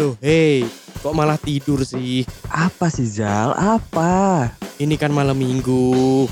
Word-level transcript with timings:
Loh, 0.00 0.16
hei, 0.24 0.64
kok 1.04 1.12
malah 1.12 1.36
tidur 1.36 1.84
sih? 1.84 2.24
Apa 2.48 2.88
sih 2.88 3.04
Zal? 3.04 3.52
Apa? 3.52 4.48
Ini 4.80 4.96
kan 4.96 5.12
malam 5.12 5.36
minggu. 5.36 6.24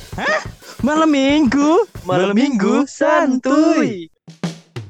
Malam 0.80 1.12
minggu? 1.12 1.84
Malam 2.08 2.32
minggu 2.32 2.88
santuy. 2.88 4.08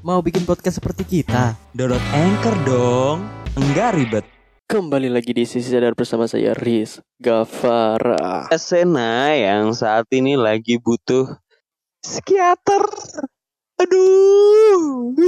Mau 0.06 0.22
bikin 0.22 0.46
podcast 0.46 0.78
seperti 0.78 1.02
kita? 1.02 1.58
Download 1.74 1.98
Anchor 2.14 2.54
dong. 2.62 3.26
Enggak 3.58 3.98
ribet. 3.98 4.22
Kembali 4.70 5.10
lagi 5.10 5.34
di 5.34 5.42
sisi 5.42 5.74
sadar 5.74 5.98
bersama 5.98 6.30
saya 6.30 6.54
Riz 6.54 7.02
Gavara. 7.18 8.46
Sena 8.54 9.34
yang 9.34 9.74
saat 9.74 10.06
ini 10.14 10.38
lagi 10.38 10.78
butuh 10.78 11.26
psikiater. 11.98 12.86
Aduh. 13.82 15.18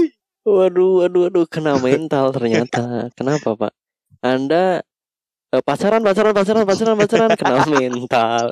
Waduh, 0.49 1.05
waduh, 1.05 1.21
waduh, 1.29 1.45
kena 1.53 1.77
mental 1.77 2.33
ternyata. 2.33 3.13
Kenapa 3.13 3.53
Pak? 3.61 3.73
Anda 4.25 4.81
eh, 5.53 5.63
pacaran, 5.65 6.01
pacaran, 6.05 6.33
pacaran, 6.33 6.65
pacaran, 6.65 6.97
pacaran, 6.97 7.33
kena 7.37 7.57
mental. 7.69 8.45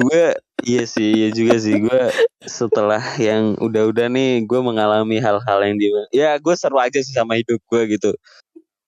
gue 0.00 0.24
iya 0.64 0.82
sih, 0.88 1.08
iya 1.24 1.28
juga 1.36 1.54
sih. 1.60 1.76
Gue 1.84 2.00
setelah 2.44 3.02
yang 3.20 3.56
udah-udah 3.60 4.08
nih, 4.08 4.44
gue 4.48 4.60
mengalami 4.64 5.20
hal-hal 5.20 5.58
yang 5.66 5.76
di 5.80 5.86
ya 6.16 6.36
gue 6.40 6.54
seru 6.56 6.78
aja 6.80 6.98
sih 7.04 7.12
sama 7.16 7.36
hidup 7.40 7.60
gue 7.68 7.82
gitu. 7.96 8.12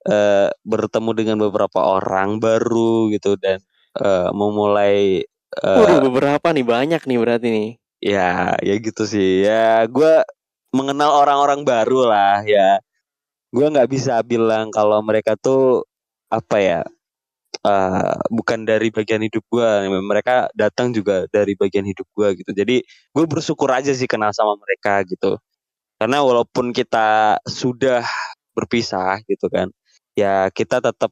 eh 0.08 0.50
bertemu 0.66 1.10
dengan 1.14 1.36
beberapa 1.46 1.78
orang 1.82 2.42
baru 2.42 3.10
gitu 3.14 3.38
dan 3.38 3.58
eh 4.00 4.28
memulai 4.34 5.22
eh, 5.62 5.78
Waduh, 5.78 6.00
beberapa 6.10 6.48
nih, 6.56 6.64
banyak 6.66 7.02
nih 7.06 7.18
berarti 7.22 7.48
nih. 7.52 7.68
ya 8.02 8.58
ya 8.66 8.74
gitu 8.82 9.02
sih 9.06 9.46
ya 9.46 9.86
gue 9.86 10.12
mengenal 10.72 11.12
orang-orang 11.22 11.62
baru 11.62 12.08
lah 12.08 12.42
ya. 12.44 12.80
Gue 13.52 13.68
nggak 13.68 13.88
bisa 13.92 14.20
bilang 14.24 14.72
kalau 14.72 14.98
mereka 15.04 15.36
tuh 15.36 15.84
apa 16.32 16.56
ya 16.58 16.80
eh, 17.64 18.16
bukan 18.32 18.64
dari 18.64 18.88
bagian 18.88 19.20
hidup 19.20 19.44
gue 19.52 19.68
mereka 20.00 20.48
datang 20.56 20.96
juga 20.96 21.28
dari 21.28 21.52
bagian 21.56 21.84
hidup 21.84 22.08
gue 22.16 22.28
gitu. 22.40 22.50
Jadi 22.56 22.82
gue 23.12 23.24
bersyukur 23.28 23.68
aja 23.70 23.92
sih 23.92 24.08
kenal 24.08 24.32
sama 24.32 24.56
mereka 24.56 25.04
gitu. 25.04 25.36
Karena 26.00 26.24
walaupun 26.24 26.72
kita 26.74 27.38
sudah 27.46 28.02
berpisah 28.56 29.22
gitu 29.28 29.48
kan 29.48 29.72
ya 30.12 30.52
kita 30.52 30.80
tetap 30.84 31.08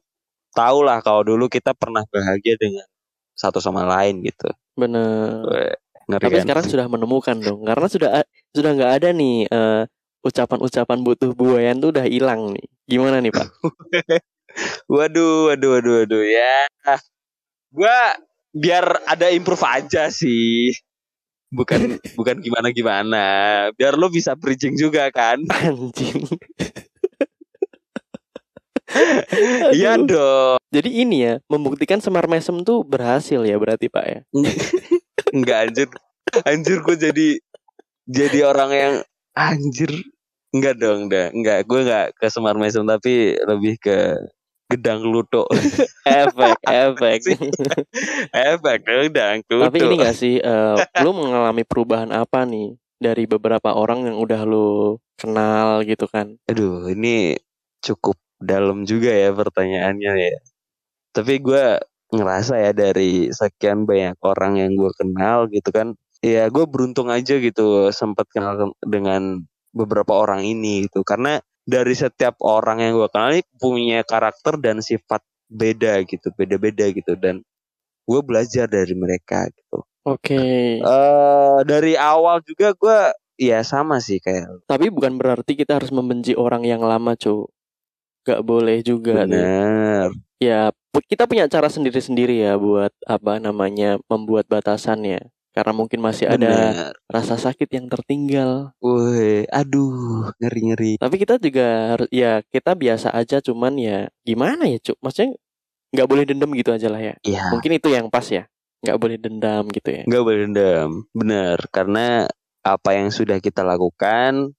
tahu 0.53 0.85
lah 0.85 1.01
kalau 1.01 1.25
dulu 1.25 1.49
kita 1.49 1.73
pernah 1.73 2.05
bahagia 2.11 2.53
dengan 2.59 2.85
satu 3.33 3.57
sama 3.57 3.87
lain 3.87 4.21
gitu. 4.21 4.49
Bener. 4.77 5.75
Ngeri 6.05 6.23
Tapi 6.27 6.35
kan? 6.37 6.43
sekarang 6.45 6.65
sudah 6.67 6.85
menemukan 6.91 7.35
dong, 7.39 7.61
karena 7.63 7.87
sudah 7.87 8.09
sudah 8.51 8.71
nggak 8.75 8.93
ada 9.01 9.09
nih 9.15 9.47
eh, 9.47 9.83
ucapan-ucapan 10.21 10.99
butuh 11.01 11.31
buayan 11.33 11.81
tuh 11.81 11.95
udah 11.95 12.05
hilang 12.05 12.53
nih. 12.53 12.67
Gimana 12.85 13.17
nih 13.23 13.33
Pak? 13.33 13.47
Waduh, 14.91 15.47
waduh, 15.47 15.79
waduh, 15.79 15.93
waduh 16.03 16.23
ya. 16.27 16.67
Gua 17.71 18.19
biar 18.51 18.99
ada 19.07 19.31
improve 19.31 19.63
aja 19.63 20.11
sih. 20.11 20.75
Bukan 21.51 21.95
bukan 22.19 22.43
gimana 22.43 22.75
gimana. 22.75 23.25
Biar 23.79 23.95
lo 23.95 24.11
bisa 24.11 24.35
bridging 24.35 24.75
juga 24.75 25.07
kan. 25.11 25.39
Anjing. 25.47 26.27
Iya 29.71 29.95
dong. 30.03 30.59
Jadi 30.67 30.91
ini 30.91 31.23
ya, 31.23 31.39
membuktikan 31.47 32.03
Semar 32.03 32.27
Mesem 32.27 32.59
tuh 32.67 32.83
berhasil 32.83 33.39
ya 33.39 33.55
berarti 33.55 33.87
Pak 33.87 34.03
ya. 34.03 34.19
Enggak 35.31 35.57
anjir. 35.63 35.87
Anjir 36.43 36.83
gue 36.83 36.95
jadi 36.99 37.27
jadi 38.07 38.39
orang 38.49 38.71
yang 38.71 38.93
anjir. 39.35 39.91
Enggak 40.51 40.75
dong, 40.83 41.07
dah. 41.07 41.31
Enggak, 41.31 41.63
gue 41.63 41.79
enggak 41.87 42.07
ke 42.19 42.27
Semar 42.27 42.59
Mesem 42.59 42.83
tapi 42.83 43.39
lebih 43.39 43.79
ke 43.79 44.19
Gedang 44.71 45.03
Luto. 45.03 45.47
efek, 46.07 46.57
efek. 46.63 47.19
Efek 48.31 48.79
Gedang 48.83 49.43
Luto. 49.47 49.67
Tapi 49.67 49.79
ini 49.83 49.95
gak 49.99 50.15
sih, 50.15 50.39
eh, 50.39 50.75
lu 51.03 51.11
mengalami 51.11 51.63
perubahan 51.67 52.11
apa 52.11 52.47
nih 52.47 52.75
dari 53.01 53.27
beberapa 53.27 53.75
orang 53.75 54.07
yang 54.07 54.17
udah 54.19 54.41
lu 54.47 54.99
kenal 55.19 55.83
gitu 55.83 56.07
kan? 56.07 56.39
Aduh, 56.47 56.87
ini 56.87 57.35
cukup 57.83 58.15
dalam 58.37 58.87
juga 58.87 59.11
ya 59.11 59.33
pertanyaannya 59.35 60.13
ya. 60.17 60.39
Tapi 61.11 61.33
gue 61.43 61.79
ngerasa 62.11 62.59
ya 62.59 62.71
dari 62.71 63.31
sekian 63.31 63.87
banyak 63.87 64.19
orang 64.23 64.59
yang 64.59 64.71
gue 64.75 64.91
kenal 64.95 65.47
gitu 65.47 65.71
kan, 65.71 65.95
ya 66.21 66.47
gue 66.47 66.65
beruntung 66.69 67.09
aja 67.09 67.41
gitu 67.41 67.89
sempat 67.89 68.29
kenal 68.29 68.53
ke- 68.55 68.77
dengan 68.85 69.41
beberapa 69.73 70.13
orang 70.15 70.45
ini 70.45 70.85
gitu. 70.87 71.01
Karena 71.01 71.41
dari 71.65 71.93
setiap 71.97 72.37
orang 72.45 72.81
yang 72.81 72.93
gue 72.97 73.09
kenal 73.09 73.33
ini 73.33 73.43
punya 73.57 73.99
karakter 74.05 74.61
dan 74.61 74.79
sifat 74.79 75.25
beda 75.51 75.99
gitu, 76.07 76.31
beda-beda 76.37 76.87
gitu 76.93 77.17
dan 77.17 77.41
gue 78.05 78.19
belajar 78.21 78.69
dari 78.69 78.93
mereka 78.95 79.49
gitu. 79.51 79.83
Oke. 80.01 80.81
eh 80.81 81.57
dari 81.65 81.93
awal 81.93 82.41
juga 82.41 82.73
gue 82.73 82.99
ya 83.37 83.61
sama 83.61 84.01
sih 84.01 84.17
kayak 84.17 84.65
Tapi 84.65 84.89
bukan 84.89 85.17
berarti 85.17 85.53
kita 85.53 85.77
harus 85.77 85.93
membenci 85.93 86.33
orang 86.37 86.65
yang 86.65 86.81
lama, 86.81 87.13
cu. 87.17 87.49
Gak 88.25 88.41
boleh 88.45 88.85
juga 88.85 89.25
nih. 89.25 89.45
bener. 89.45 90.07
Ya, 90.41 90.73
kita 91.05 91.29
punya 91.29 91.45
cara 91.45 91.69
sendiri-sendiri 91.69 92.41
ya 92.41 92.57
buat 92.57 92.89
apa 93.05 93.37
namanya 93.37 94.01
membuat 94.09 94.49
batasannya. 94.49 95.29
Karena 95.51 95.75
mungkin 95.75 95.99
masih 95.99 96.31
ada 96.31 96.39
bener. 96.39 96.95
rasa 97.11 97.35
sakit 97.35 97.67
yang 97.67 97.91
tertinggal. 97.91 98.71
Woi, 98.79 99.43
aduh, 99.51 100.31
ngeri-ngeri. 100.39 100.95
Tapi 100.95 101.15
kita 101.19 101.35
juga 101.43 101.95
harus 101.95 102.07
ya 102.07 102.39
kita 102.47 102.71
biasa 102.71 103.11
aja 103.11 103.43
cuman 103.43 103.75
ya 103.75 104.07
gimana 104.23 104.63
ya, 104.71 104.79
Cuk? 104.79 104.95
Maksudnya 105.03 105.35
nggak 105.91 106.07
boleh 106.07 106.23
dendam 106.23 106.51
gitu 106.55 106.71
aja 106.71 106.87
lah 106.87 107.01
ya. 107.03 107.15
Ya, 107.27 107.51
Mungkin 107.51 107.71
itu 107.75 107.91
yang 107.91 108.07
pas 108.07 108.23
ya. 108.31 108.47
nggak 108.81 108.97
boleh 108.97 109.17
dendam 109.21 109.69
gitu 109.69 109.89
ya. 109.93 110.03
nggak 110.09 110.23
boleh 110.25 110.39
dendam. 110.47 110.89
Bener, 111.13 111.57
karena 111.69 112.25
apa 112.65 112.89
yang 112.97 113.11
sudah 113.13 113.37
kita 113.37 113.61
lakukan, 113.61 114.55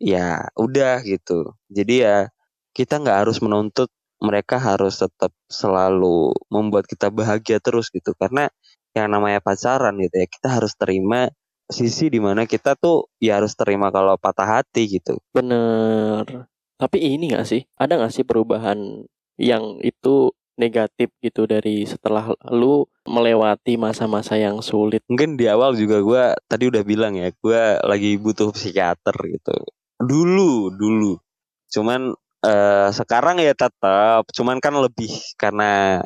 ya 0.00 0.50
udah 0.58 1.04
gitu. 1.06 1.54
Jadi 1.70 2.02
ya 2.02 2.32
kita 2.74 2.98
nggak 2.98 3.18
harus 3.28 3.38
menuntut 3.38 3.92
mereka 4.18 4.56
harus 4.58 4.98
tetap 4.98 5.30
selalu 5.46 6.32
membuat 6.50 6.88
kita 6.88 7.12
bahagia 7.12 7.60
terus 7.60 7.92
gitu. 7.92 8.10
Karena 8.18 8.48
yang 8.94 9.10
namanya 9.10 9.42
pacaran 9.42 9.98
gitu 9.98 10.16
ya, 10.22 10.26
kita 10.30 10.48
harus 10.48 10.72
terima 10.78 11.28
sisi 11.66 12.12
di 12.12 12.20
mana 12.22 12.46
kita 12.46 12.78
tuh 12.78 13.10
ya 13.18 13.42
harus 13.42 13.58
terima 13.58 13.90
kalau 13.90 14.14
patah 14.16 14.60
hati 14.60 15.00
gitu. 15.00 15.18
Bener. 15.34 16.46
Tapi 16.78 16.98
ini 17.02 17.34
nggak 17.34 17.46
sih? 17.46 17.66
Ada 17.74 17.98
nggak 17.98 18.14
sih 18.14 18.24
perubahan 18.26 18.78
yang 19.40 19.82
itu 19.82 20.30
negatif 20.54 21.10
gitu 21.18 21.50
dari 21.50 21.82
setelah 21.82 22.30
lu 22.54 22.86
melewati 23.06 23.74
masa-masa 23.74 24.38
yang 24.38 24.62
sulit? 24.62 25.02
mungkin 25.10 25.34
di 25.34 25.50
awal 25.50 25.74
juga 25.74 25.98
gue 26.00 26.24
tadi 26.46 26.64
udah 26.70 26.82
bilang 26.86 27.18
ya 27.18 27.34
gue 27.34 27.62
lagi 27.82 28.16
butuh 28.16 28.54
psikiater 28.54 29.14
gitu 29.34 29.54
dulu 29.98 30.70
dulu 30.70 31.18
cuman 31.70 32.14
eh, 32.46 32.88
sekarang 32.94 33.42
ya 33.42 33.54
tetap 33.54 34.30
cuman 34.30 34.62
kan 34.62 34.78
lebih 34.78 35.10
karena 35.34 36.00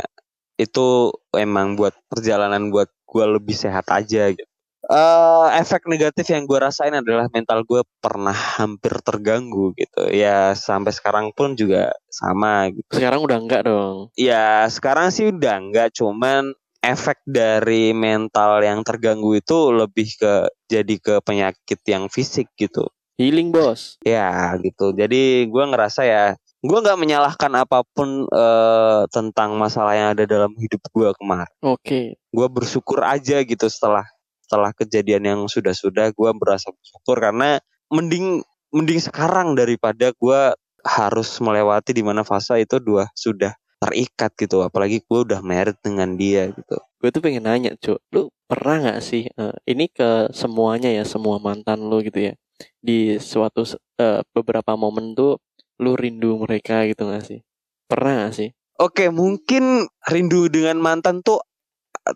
itu 0.58 1.14
emang 1.32 1.78
buat 1.78 1.94
perjalanan 2.10 2.68
buat 2.74 2.90
gue 3.06 3.24
lebih 3.38 3.56
sehat 3.56 3.86
aja 3.88 4.28
gitu 4.34 4.48
eh 4.88 5.46
efek 5.60 5.84
negatif 5.84 6.32
yang 6.32 6.48
gue 6.48 6.58
rasain 6.64 6.96
adalah 6.96 7.28
mental 7.28 7.60
gue 7.66 7.84
pernah 8.00 8.32
hampir 8.32 8.96
terganggu 9.04 9.76
gitu 9.76 10.08
ya 10.08 10.56
sampai 10.56 10.96
sekarang 10.96 11.28
pun 11.36 11.52
juga 11.58 11.92
sama 12.08 12.72
gitu 12.72 12.96
Sekarang 12.96 13.20
udah 13.20 13.36
enggak 13.36 13.62
dong. 13.68 14.08
Ya 14.16 14.64
sekarang 14.72 15.12
sih 15.12 15.28
udah 15.28 15.60
nggak 15.60 15.92
cuman 15.92 16.56
efek 16.80 17.20
dari 17.28 17.92
mental 17.92 18.64
yang 18.64 18.80
terganggu 18.80 19.36
itu 19.36 19.74
lebih 19.74 20.08
ke 20.16 20.48
jadi 20.72 20.94
ke 20.96 21.14
penyakit 21.20 21.80
yang 21.84 22.08
fisik 22.08 22.48
gitu. 22.56 22.88
Healing 23.20 23.52
bos. 23.52 24.00
Ya 24.00 24.56
gitu. 24.62 24.96
Jadi 24.96 25.50
gua 25.52 25.68
ngerasa 25.68 26.06
ya 26.08 26.24
gua 26.64 26.78
nggak 26.82 26.98
menyalahkan 26.98 27.52
apa 27.54 27.84
pun 27.94 28.26
eh, 28.28 29.02
tentang 29.12 29.54
masalah 29.56 29.94
yang 29.94 30.08
ada 30.16 30.24
dalam 30.24 30.52
hidup 30.58 30.82
gua 30.90 31.14
kemarin. 31.14 31.50
Oke. 31.62 32.18
Gua 32.30 32.46
bersyukur 32.50 33.02
aja 33.02 33.42
gitu 33.42 33.66
setelah 33.66 34.06
setelah 34.44 34.72
kejadian 34.72 35.22
yang 35.24 35.40
sudah-sudah 35.44 36.10
gua 36.16 36.32
berasa 36.34 36.72
bersyukur 36.72 37.20
karena 37.20 37.60
mending 37.92 38.42
mending 38.72 39.00
sekarang 39.00 39.54
daripada 39.54 40.12
gua 40.16 40.56
harus 40.86 41.36
melewati 41.42 41.92
di 41.92 42.06
mana 42.06 42.22
fase 42.22 42.62
itu 42.62 42.78
dua 42.78 43.10
sudah 43.12 43.52
terikat 43.78 44.34
gitu 44.34 44.62
apalagi 44.66 45.02
gue 45.06 45.18
udah 45.22 45.38
married 45.38 45.78
dengan 45.82 46.18
dia 46.18 46.50
gitu 46.50 46.78
Gue 46.98 47.14
tuh 47.14 47.22
pengen 47.22 47.46
nanya, 47.46 47.78
Cuk. 47.78 48.02
Lu 48.10 48.26
pernah 48.50 48.82
nggak 48.82 49.00
sih 49.06 49.30
eh, 49.30 49.54
ini 49.70 49.86
ke 49.86 50.34
semuanya 50.34 50.90
ya, 50.90 51.06
semua 51.06 51.38
mantan 51.38 51.86
lu 51.86 52.02
gitu 52.02 52.18
ya. 52.18 52.34
Di 52.82 53.22
suatu 53.22 53.62
eh, 54.02 54.20
beberapa 54.34 54.74
momen 54.74 55.14
tuh 55.14 55.38
lu 55.78 55.94
rindu 55.94 56.38
mereka 56.42 56.84
gitu 56.86 57.08
gak 57.08 57.24
sih? 57.26 57.40
Pernah 57.88 58.28
gak 58.28 58.34
sih? 58.36 58.50
oke 58.78 59.10
mungkin 59.10 59.90
rindu 60.06 60.46
dengan 60.48 60.78
mantan 60.78 61.20
tuh 61.20 61.42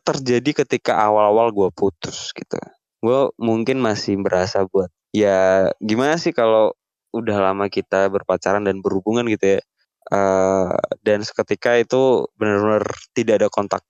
terjadi 0.06 0.64
ketika 0.64 0.96
awal-awal 0.96 1.52
gue 1.52 1.68
putus 1.74 2.32
gitu. 2.32 2.56
Gue 3.02 3.28
mungkin 3.36 3.82
masih 3.82 4.16
berasa 4.22 4.64
buat 4.64 4.88
ya 5.12 5.68
gimana 5.82 6.16
sih 6.16 6.32
kalau 6.32 6.72
udah 7.12 7.52
lama 7.52 7.68
kita 7.68 8.08
berpacaran 8.08 8.64
dan 8.64 8.80
berhubungan 8.80 9.26
gitu 9.28 9.58
ya. 9.58 9.60
Eh, 10.12 10.72
dan 11.04 11.20
seketika 11.22 11.76
itu 11.78 12.26
benar-benar 12.38 12.86
tidak 13.12 13.34
ada 13.44 13.48
kontak 13.52 13.82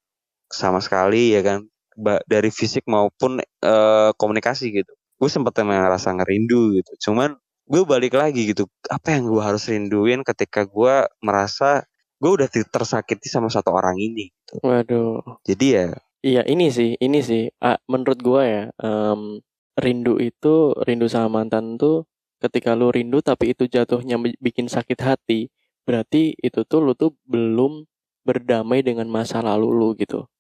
sama 0.51 0.83
sekali 0.83 1.37
ya 1.37 1.43
kan? 1.45 1.69
Ba- 1.95 2.25
dari 2.27 2.51
fisik 2.51 2.89
maupun 2.89 3.39
eh, 3.45 4.11
komunikasi 4.19 4.75
gitu. 4.75 4.93
Gue 5.21 5.31
sempat 5.31 5.55
emang 5.63 5.87
ngerasa 5.87 6.19
ngerindu 6.19 6.75
gitu. 6.83 7.11
Cuman 7.11 7.39
gue 7.73 7.83
balik 7.89 8.13
lagi 8.13 8.53
gitu 8.53 8.69
apa 8.93 9.17
yang 9.17 9.33
gue 9.33 9.41
harus 9.41 9.65
rinduin 9.65 10.21
ketika 10.21 10.69
gue 10.69 11.09
merasa 11.25 11.89
gue 12.21 12.31
udah 12.31 12.49
ti- 12.53 12.69
tersakiti 12.69 13.27
sama 13.33 13.49
satu 13.49 13.73
orang 13.73 13.97
ini 13.97 14.29
gitu. 14.29 14.61
Waduh. 14.61 15.41
jadi 15.49 15.67
ya 15.73 15.87
Iya 16.23 16.47
ini 16.47 16.71
sih, 16.71 16.95
ini 17.03 17.19
sih. 17.19 17.51
Ah, 17.59 17.83
menurut 17.91 18.23
gua 18.23 18.47
ya, 18.47 18.63
em, 18.79 19.43
rindu 19.75 20.23
itu, 20.23 20.71
rindu 20.87 21.11
sama 21.11 21.43
mantan 21.43 21.75
tuh, 21.75 22.07
ketika 22.39 22.79
lu 22.79 22.95
rindu 22.95 23.19
tapi 23.27 23.51
itu 23.59 23.67
jatuhnya 23.67 24.23
bi- 24.23 24.39
bikin 24.39 24.71
sakit 24.71 25.03
hati, 25.03 25.51
berarti 25.83 26.39
itu 26.39 26.63
tuh 26.63 26.79
lu 26.79 26.95
tuh 26.95 27.11
belum 27.27 27.91
berdamai 28.23 28.87
dengan 28.87 29.11
masa 29.11 29.43
lalu 29.43 29.69
lu 29.75 29.89
gitu. 29.99 30.31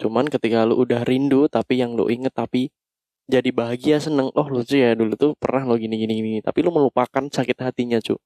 Cuman 0.00 0.32
ketika 0.32 0.64
lu 0.64 0.80
udah 0.80 1.04
rindu 1.04 1.44
tapi 1.52 1.82
yang 1.82 1.92
lu 1.98 2.08
inget 2.08 2.32
tapi 2.32 2.72
jadi 3.28 3.50
bahagia 3.52 3.96
seneng, 4.00 4.32
oh 4.32 4.48
lucu 4.48 4.80
ya 4.80 4.96
dulu 4.96 5.14
tuh 5.14 5.30
pernah 5.36 5.68
lo 5.68 5.76
gini 5.76 6.00
gini 6.00 6.12
gini, 6.16 6.30
tapi 6.40 6.64
lu 6.64 6.72
melupakan 6.72 7.24
sakit 7.28 7.58
hatinya 7.60 8.00
cu. 8.00 8.16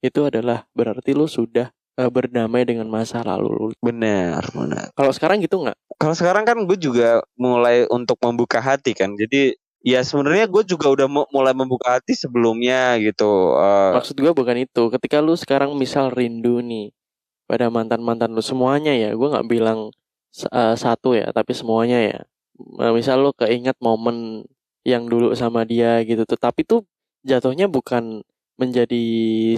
Itu 0.00 0.28
adalah 0.28 0.68
berarti 0.76 1.16
lu 1.16 1.24
sudah 1.24 1.72
eh, 1.96 2.10
berdamai 2.12 2.68
dengan 2.68 2.86
masa 2.88 3.24
lalu 3.24 3.48
lu. 3.50 3.66
benar 3.80 4.44
benar 4.52 4.90
Kalau 4.92 5.12
sekarang 5.14 5.40
gitu 5.40 5.64
nggak? 5.64 5.76
kalau 5.96 6.12
sekarang 6.12 6.44
kan 6.44 6.58
gue 6.66 6.76
juga 6.76 7.22
mulai 7.38 7.86
untuk 7.88 8.18
membuka 8.20 8.58
hati 8.58 8.92
kan 8.98 9.14
jadi 9.14 9.54
ya 9.80 10.02
sebenarnya 10.02 10.50
gue 10.50 10.62
juga 10.66 10.90
udah 10.90 11.06
mu- 11.06 11.30
mulai 11.30 11.54
membuka 11.54 11.96
hati 12.00 12.12
sebelumnya 12.18 12.98
gitu 12.98 13.54
Eh, 13.56 13.92
Maksud 13.96 14.16
gue 14.18 14.32
bukan 14.34 14.56
itu. 14.60 14.82
Ketika 14.90 15.22
lu 15.22 15.38
sekarang 15.38 15.72
misal 15.78 16.10
rindu 16.10 16.58
nih 16.60 16.90
pada 17.46 17.68
mantan-mantan 17.72 18.32
lu 18.34 18.42
semuanya 18.44 18.92
ya, 18.92 19.14
gue 19.14 19.28
nggak 19.32 19.46
bilang 19.48 19.88
eh, 20.52 20.74
satu 20.76 21.14
ya, 21.16 21.30
tapi 21.30 21.52
semuanya 21.56 21.98
ya. 22.02 22.18
Eh, 22.54 22.92
misal 22.94 23.18
lu 23.18 23.30
keinget 23.34 23.74
momen 23.78 24.46
yang 24.84 25.08
dulu 25.08 25.34
sama 25.34 25.64
dia 25.64 25.98
gitu 26.04 26.22
tuh, 26.22 26.38
tapi 26.38 26.62
tuh 26.62 26.84
jatuhnya 27.22 27.66
bukan 27.66 28.22
menjadi 28.54 29.02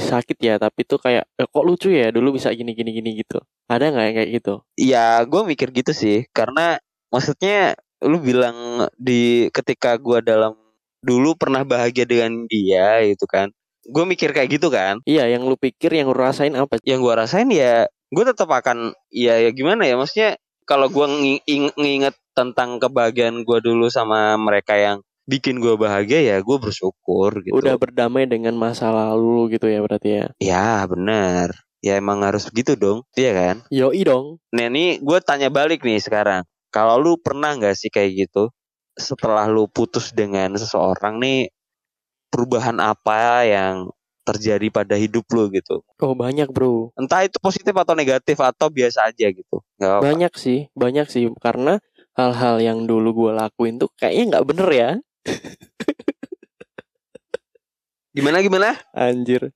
sakit 0.00 0.38
ya, 0.40 0.54
tapi 0.56 0.88
tuh 0.88 0.96
kayak 0.96 1.28
eh, 1.36 1.44
kok 1.44 1.64
lucu 1.66 1.92
ya 1.92 2.08
dulu 2.08 2.32
bisa 2.40 2.48
gini 2.52 2.72
gini 2.72 2.90
gini 2.90 3.10
gitu. 3.20 3.36
Ada 3.68 3.92
nggak 3.92 4.04
yang 4.06 4.16
kayak 4.16 4.30
gitu? 4.40 4.54
ya 4.74 5.20
gue 5.24 5.42
mikir 5.44 5.68
gitu 5.72 5.92
sih 5.92 6.24
karena 6.30 6.78
maksudnya 7.08 7.74
lu 8.00 8.20
bilang 8.20 8.86
di 8.96 9.48
ketika 9.50 9.96
gue 9.96 10.20
dalam 10.22 10.54
dulu 11.00 11.34
pernah 11.34 11.64
bahagia 11.64 12.04
dengan 12.04 12.44
dia 12.46 13.00
gitu 13.04 13.24
kan 13.26 13.48
gue 13.82 14.04
mikir 14.04 14.30
kayak 14.36 14.50
gitu 14.52 14.68
kan 14.68 14.98
Iya, 15.02 15.30
yang 15.30 15.46
lu 15.46 15.54
pikir, 15.56 15.90
yang 15.94 16.10
lu 16.10 16.16
rasain 16.16 16.52
apa? 16.54 16.76
yang 16.84 17.00
gue 17.00 17.14
rasain 17.14 17.48
ya 17.50 17.86
gue 18.10 18.24
tetap 18.24 18.46
akan 18.48 18.92
ya 19.08 19.38
ya 19.42 19.50
gimana 19.50 19.82
ya 19.84 19.96
maksudnya 19.96 20.36
kalau 20.62 20.86
gue 20.86 21.06
ngi- 21.06 21.42
ing- 21.46 21.74
nginget 21.74 22.14
tentang 22.36 22.76
kebahagiaan 22.76 23.42
gue 23.48 23.58
dulu 23.64 23.88
sama 23.88 24.36
mereka 24.36 24.76
yang 24.76 25.00
bikin 25.26 25.58
gue 25.58 25.74
bahagia 25.74 26.22
ya 26.22 26.36
gue 26.38 26.56
bersyukur 26.60 27.42
gitu. 27.42 27.56
Udah 27.56 27.80
berdamai 27.80 28.28
dengan 28.28 28.54
masa 28.54 28.92
lalu 28.92 29.56
gitu 29.56 29.66
ya 29.66 29.80
berarti 29.80 30.08
ya. 30.22 30.26
ya 30.38 30.84
benar 30.86 31.50
ya 31.80 31.98
emang 31.98 32.22
harus 32.22 32.46
begitu 32.46 32.76
dong 32.76 33.02
iya 33.16 33.32
kan? 33.32 33.56
Yoi 33.72 34.04
dong. 34.04 34.38
nah 34.52 34.68
ini 34.68 35.00
gue 35.00 35.18
tanya 35.24 35.48
balik 35.48 35.82
nih 35.82 35.98
sekarang. 35.98 36.44
Kalau 36.70 37.00
lu 37.00 37.16
pernah 37.16 37.56
nggak 37.56 37.74
sih 37.74 37.88
kayak 37.88 38.28
gitu 38.28 38.52
setelah 38.96 39.48
lu 39.48 39.66
putus 39.66 40.12
dengan 40.12 40.52
seseorang 40.56 41.16
nih 41.18 41.48
perubahan 42.28 42.76
apa 42.80 43.44
yang 43.48 43.88
terjadi 44.26 44.66
pada 44.74 44.98
hidup 44.98 45.22
lu 45.30 45.46
gitu? 45.54 45.86
Oh 46.02 46.14
banyak 46.18 46.50
bro. 46.50 46.90
entah 46.98 47.22
itu 47.22 47.38
positif 47.38 47.70
atau 47.70 47.94
negatif 47.94 48.34
atau 48.42 48.66
biasa 48.66 49.06
aja 49.14 49.30
gitu. 49.30 49.62
Nggak 49.78 49.92
apa 49.94 50.02
Banyak 50.02 50.32
sih, 50.34 50.66
banyak 50.74 51.06
sih. 51.06 51.30
Karena 51.38 51.78
hal-hal 52.16 52.56
yang 52.58 52.88
dulu 52.88 53.12
gue 53.12 53.32
lakuin 53.36 53.76
tuh 53.76 53.92
kayaknya 53.94 54.24
nggak 54.36 54.46
bener 54.48 54.68
ya. 54.72 54.90
gimana 58.16 58.40
gimana 58.40 58.72
Anjir. 58.96 59.52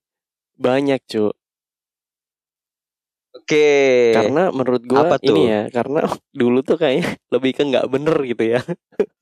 Banyak, 0.60 1.00
Cuk. 1.08 1.32
oke 3.30 3.68
Karena 4.12 4.52
menurut 4.52 4.82
gue 4.84 5.00
ini 5.24 5.42
ya, 5.48 5.62
karena 5.72 6.04
dulu 6.36 6.60
tuh 6.60 6.76
kayaknya 6.76 7.16
lebih 7.34 7.56
ke 7.56 7.62
nggak 7.64 7.88
bener 7.88 8.12
gitu 8.28 8.44
ya. 8.44 8.60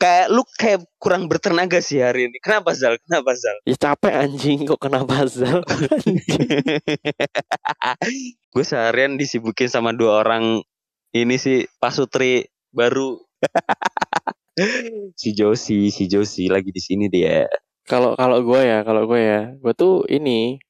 kayak 0.02 0.26
lu 0.34 0.42
kayak 0.58 0.82
kurang 0.98 1.30
bertenaga 1.30 1.78
sih 1.78 2.02
hari 2.02 2.26
ini 2.26 2.42
kenapa 2.42 2.74
Zal 2.74 2.98
kenapa 3.06 3.38
Zal 3.38 3.62
Ya 3.62 3.78
capek 3.78 4.14
anjing 4.18 4.66
kok 4.66 4.82
kenapa 4.82 5.22
Zal? 5.30 5.62
gue 8.50 8.64
seharian 8.66 9.14
disibukin 9.14 9.70
sama 9.70 9.94
dua 9.94 10.26
orang 10.26 10.64
ini 11.14 11.36
sih 11.38 11.70
pasutri 11.78 12.50
baru 12.74 13.27
si 15.20 15.30
Josi 15.34 15.88
si 15.94 16.04
Josi 16.10 16.50
lagi 16.50 16.70
di 16.74 16.82
sini 16.82 17.06
dia 17.06 17.46
Kalau 17.88 18.12
kalau 18.20 18.44
gue 18.44 18.60
ya, 18.68 18.84
kalau 18.84 19.08
gue 19.08 19.16
ya, 19.16 19.40
gue 19.56 19.72
tuh 19.72 20.04
ini 20.12 20.60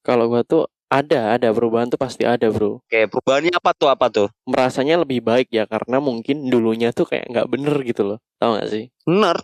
kalau 0.00 0.32
gue 0.32 0.40
tuh 0.40 0.64
ada 0.92 1.36
ada 1.36 1.48
perubahan 1.52 1.88
tuh 1.88 2.00
pasti 2.00 2.24
ada 2.28 2.48
bro. 2.52 2.80
Oke, 2.84 3.08
perubahannya 3.08 3.52
apa 3.56 3.72
tuh 3.72 3.88
apa 3.88 4.06
tuh? 4.12 4.28
Merasanya 4.44 5.00
lebih 5.00 5.24
baik 5.24 5.48
ya 5.48 5.64
karena 5.64 6.00
mungkin 6.00 6.48
dulunya 6.48 6.92
tuh 6.92 7.08
kayak 7.08 7.28
nggak 7.32 7.48
bener 7.48 7.76
gitu 7.84 8.02
loh. 8.04 8.18
Tahu 8.36 8.60
gak 8.60 8.68
sih? 8.68 8.84
Bener. 9.08 9.36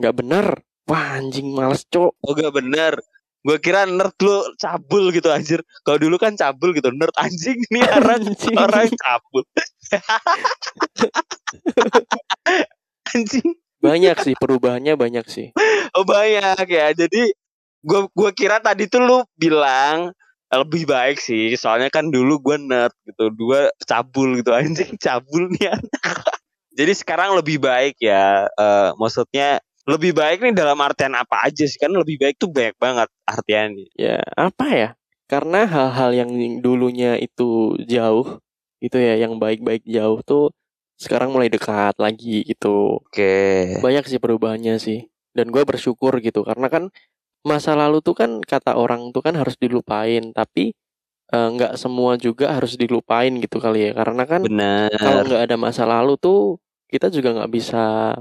Nggak 0.00 0.14
bener. 0.20 0.46
Wah 0.88 1.20
anjing 1.20 1.52
males 1.52 1.84
cok. 1.92 2.16
Oh 2.24 2.32
gak 2.32 2.52
bener. 2.56 2.96
Gue 3.46 3.56
kira 3.62 3.86
nerd 3.86 4.14
lu 4.18 4.42
cabul 4.58 5.14
gitu 5.14 5.30
anjir. 5.30 5.62
Kalau 5.86 5.98
dulu 5.98 6.18
kan 6.18 6.34
cabul 6.34 6.74
gitu. 6.74 6.90
Nerd 6.90 7.14
anjing 7.14 7.58
nih 7.70 7.86
orang 7.86 8.22
Anjing. 8.26 8.56
orang 8.58 8.90
cabul. 8.90 9.42
anjing. 13.14 13.48
Banyak 13.78 14.16
sih 14.26 14.34
perubahannya 14.34 14.98
banyak 14.98 15.26
sih. 15.30 15.54
Oh 15.94 16.02
banyak 16.02 16.66
ya. 16.66 16.90
Jadi 16.92 17.30
gue 17.78 18.00
gua 18.10 18.30
kira 18.34 18.58
tadi 18.58 18.90
tuh 18.90 19.06
lu 19.06 19.18
bilang 19.38 20.10
lebih 20.50 20.90
baik 20.90 21.22
sih. 21.22 21.54
Soalnya 21.54 21.94
kan 21.94 22.10
dulu 22.10 22.42
gue 22.42 22.56
nerd 22.58 22.94
gitu. 23.06 23.30
Dua 23.30 23.70
cabul 23.86 24.42
gitu 24.42 24.50
anjing 24.50 24.98
cabul 24.98 25.46
nih 25.54 25.78
anak. 25.78 26.02
Jadi 26.78 26.92
sekarang 26.94 27.38
lebih 27.38 27.62
baik 27.62 27.94
ya. 28.02 28.50
Eh, 28.50 28.90
maksudnya 28.98 29.62
lebih 29.88 30.12
baik 30.12 30.44
nih 30.44 30.52
dalam 30.52 30.76
artian 30.84 31.16
apa 31.16 31.48
aja 31.48 31.64
sih 31.64 31.80
kan 31.80 31.88
lebih 31.88 32.20
baik 32.20 32.36
tuh 32.36 32.52
banyak 32.52 32.76
banget 32.76 33.08
artiannya. 33.24 33.88
Ya 33.96 34.20
apa 34.36 34.66
ya? 34.68 34.88
Karena 35.24 35.64
hal-hal 35.64 36.12
yang 36.12 36.30
dulunya 36.60 37.16
itu 37.16 37.76
jauh, 37.88 38.40
itu 38.84 38.96
ya 39.00 39.16
yang 39.16 39.40
baik-baik 39.40 39.88
jauh 39.88 40.20
tuh 40.20 40.52
sekarang 41.00 41.32
mulai 41.32 41.48
dekat 41.48 41.96
lagi 41.96 42.44
gitu. 42.44 43.00
Oke. 43.00 43.80
Banyak 43.80 44.04
sih 44.04 44.20
perubahannya 44.20 44.76
sih. 44.76 45.08
Dan 45.32 45.48
gue 45.48 45.64
bersyukur 45.64 46.20
gitu 46.20 46.44
karena 46.44 46.68
kan 46.68 46.92
masa 47.46 47.72
lalu 47.72 48.04
tuh 48.04 48.12
kan 48.12 48.44
kata 48.44 48.76
orang 48.76 49.08
tuh 49.14 49.24
kan 49.24 49.32
harus 49.40 49.56
dilupain, 49.56 50.36
tapi 50.36 50.76
eh, 51.32 51.48
nggak 51.54 51.80
semua 51.80 52.20
juga 52.20 52.52
harus 52.52 52.76
dilupain 52.76 53.32
gitu 53.40 53.56
kali 53.56 53.88
ya. 53.88 53.90
Karena 53.96 54.28
kan 54.28 54.44
kalau 55.00 55.22
nggak 55.24 55.42
ada 55.48 55.56
masa 55.56 55.88
lalu 55.88 56.20
tuh 56.20 56.60
kita 56.88 57.08
juga 57.08 57.36
nggak 57.36 57.52
bisa 57.52 58.16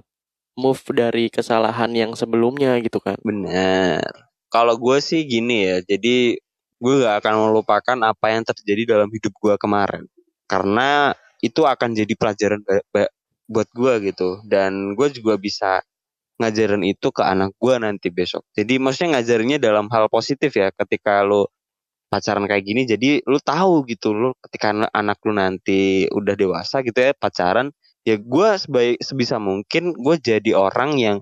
move 0.58 0.82
dari 0.92 1.30
kesalahan 1.30 1.94
yang 1.94 2.12
sebelumnya 2.18 2.82
gitu 2.82 2.98
kan. 2.98 3.16
Benar. 3.22 4.02
Kalau 4.50 4.76
gue 4.76 4.98
sih 5.00 5.24
gini 5.30 5.70
ya. 5.70 5.78
Jadi 5.86 6.36
gue 6.78 6.94
gak 7.06 7.24
akan 7.24 7.34
melupakan 7.54 7.98
apa 8.10 8.26
yang 8.34 8.44
terjadi 8.44 8.98
dalam 8.98 9.10
hidup 9.14 9.32
gue 9.38 9.56
kemarin. 9.62 10.04
Karena 10.50 11.14
itu 11.46 11.62
akan 11.64 11.94
jadi 11.94 12.14
pelajaran 12.18 12.66
buat 13.48 13.70
gue 13.70 13.94
gitu. 14.10 14.42
Dan 14.50 14.98
gue 14.98 15.08
juga 15.14 15.38
bisa 15.38 15.86
ngajarin 16.42 16.86
itu 16.86 17.10
ke 17.14 17.22
anak 17.22 17.54
gue 17.58 17.76
nanti 17.78 18.10
besok. 18.10 18.46
Jadi 18.58 18.82
maksudnya 18.82 19.22
ngajarinnya 19.22 19.58
dalam 19.62 19.86
hal 19.94 20.10
positif 20.10 20.54
ya. 20.58 20.74
Ketika 20.74 21.22
lo 21.22 21.54
pacaran 22.08 22.48
kayak 22.48 22.64
gini, 22.64 22.82
jadi 22.88 23.20
lu 23.28 23.38
tahu 23.42 23.84
gitu 23.86 24.16
lo 24.16 24.34
ketika 24.40 24.72
anak- 24.96 25.22
lu 25.28 25.36
nanti 25.36 26.08
udah 26.08 26.34
dewasa 26.40 26.80
gitu 26.80 27.04
ya 27.04 27.12
pacaran, 27.12 27.74
ya 28.08 28.16
gue 28.16 28.50
sebaik 28.56 29.04
sebisa 29.04 29.36
mungkin 29.36 29.92
gue 29.92 30.16
jadi 30.16 30.56
orang 30.56 30.96
yang 30.96 31.18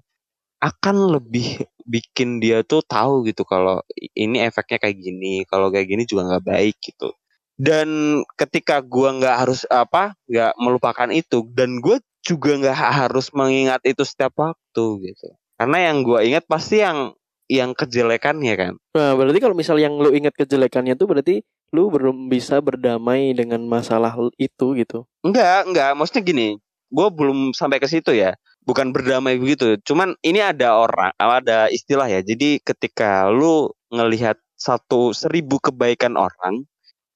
akan 0.62 1.20
lebih 1.20 1.66
bikin 1.86 2.42
dia 2.42 2.66
tuh 2.66 2.82
tahu 2.82 3.28
gitu 3.30 3.46
kalau 3.46 3.86
ini 4.18 4.42
efeknya 4.42 4.82
kayak 4.82 4.98
gini, 4.98 5.46
kalau 5.46 5.70
kayak 5.70 5.86
gini 5.86 6.04
juga 6.10 6.34
nggak 6.34 6.46
baik 6.46 6.76
gitu. 6.82 7.14
Dan 7.56 8.20
ketika 8.36 8.84
gua 8.84 9.16
nggak 9.16 9.36
harus 9.46 9.64
apa, 9.70 10.18
nggak 10.28 10.54
melupakan 10.60 11.08
itu, 11.14 11.46
dan 11.56 11.80
gue 11.80 12.04
juga 12.26 12.52
nggak 12.60 12.76
ha- 12.76 12.96
harus 13.08 13.32
mengingat 13.32 13.80
itu 13.88 14.04
setiap 14.04 14.34
waktu 14.36 14.86
gitu. 15.14 15.28
Karena 15.56 15.92
yang 15.92 16.04
gua 16.04 16.26
ingat 16.26 16.44
pasti 16.50 16.84
yang 16.84 17.16
yang 17.46 17.78
kejelekannya 17.78 18.54
kan. 18.58 18.74
Nah, 18.98 19.14
berarti 19.14 19.38
kalau 19.38 19.54
misal 19.54 19.78
yang 19.78 20.02
lu 20.02 20.10
ingat 20.12 20.34
kejelekannya 20.34 20.98
tuh 20.98 21.06
berarti 21.06 21.46
lu 21.72 21.94
belum 21.94 22.28
bisa 22.28 22.58
berdamai 22.58 23.38
dengan 23.38 23.62
masalah 23.70 24.18
itu 24.42 24.74
gitu. 24.74 25.06
Enggak, 25.22 25.70
enggak. 25.70 25.94
Maksudnya 25.94 26.24
gini, 26.26 26.48
gue 26.92 27.08
belum 27.14 27.54
sampai 27.56 27.82
ke 27.82 27.88
situ 27.90 28.14
ya. 28.16 28.36
Bukan 28.66 28.92
berdamai 28.94 29.38
begitu. 29.38 29.78
Cuman 29.86 30.18
ini 30.26 30.42
ada 30.42 30.74
orang, 30.78 31.14
ada 31.22 31.70
istilah 31.70 32.10
ya. 32.10 32.26
Jadi 32.26 32.58
ketika 32.66 33.30
lu 33.30 33.70
ngelihat 33.94 34.42
satu 34.58 35.14
seribu 35.14 35.62
kebaikan 35.62 36.18
orang, 36.18 36.66